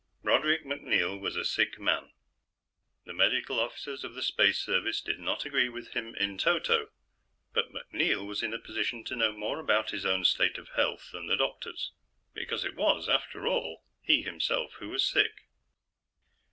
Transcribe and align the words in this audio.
Broderick 0.23 0.65
MacNeil 0.65 1.19
was 1.19 1.35
a 1.35 1.45
sick 1.45 1.77
man. 1.79 2.11
The 3.05 3.13
medical 3.13 3.59
officers 3.59 4.03
of 4.03 4.15
the 4.15 4.23
Space 4.23 4.57
Service 4.57 4.99
did 4.99 5.19
not 5.19 5.45
agree 5.45 5.69
with 5.69 5.89
him 5.89 6.15
in 6.15 6.39
toto, 6.39 6.89
but 7.53 7.71
MacNeil 7.71 8.25
was 8.25 8.41
in 8.41 8.51
a 8.51 8.57
position 8.57 9.03
to 9.03 9.15
know 9.15 9.31
more 9.31 9.59
about 9.59 9.91
his 9.91 10.03
own 10.03 10.25
state 10.25 10.57
of 10.57 10.69
health 10.69 11.09
than 11.11 11.27
the 11.27 11.37
doctors, 11.37 11.91
because 12.33 12.65
it 12.65 12.75
was, 12.75 13.07
after 13.07 13.45
all, 13.45 13.83
he 14.01 14.23
himself 14.23 14.73
who 14.79 14.89
was 14.89 15.05
sick. 15.05 15.43